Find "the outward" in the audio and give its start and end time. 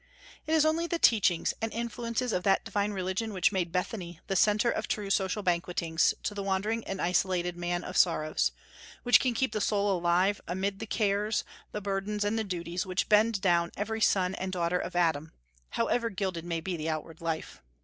16.75-17.21